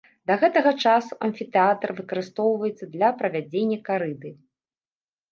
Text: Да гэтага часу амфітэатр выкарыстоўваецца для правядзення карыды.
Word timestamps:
Да 0.29 0.35
гэтага 0.43 0.71
часу 0.91 1.17
амфітэатр 1.25 1.93
выкарыстоўваецца 1.99 2.85
для 2.95 3.09
правядзення 3.19 3.77
карыды. 3.91 4.31